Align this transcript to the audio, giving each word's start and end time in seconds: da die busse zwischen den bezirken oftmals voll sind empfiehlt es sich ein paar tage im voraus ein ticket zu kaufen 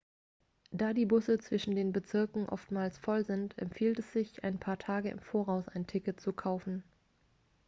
da 0.71 0.93
die 0.95 1.05
busse 1.05 1.37
zwischen 1.37 1.75
den 1.75 1.93
bezirken 1.93 2.49
oftmals 2.49 2.97
voll 2.97 3.23
sind 3.23 3.55
empfiehlt 3.59 3.99
es 3.99 4.11
sich 4.11 4.43
ein 4.43 4.59
paar 4.59 4.79
tage 4.79 5.09
im 5.09 5.19
voraus 5.19 5.67
ein 5.69 5.85
ticket 5.85 6.19
zu 6.19 6.33
kaufen 6.33 6.83